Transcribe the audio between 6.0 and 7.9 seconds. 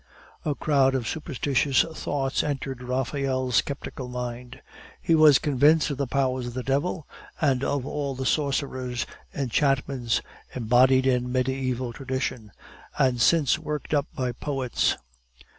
powers of the devil and of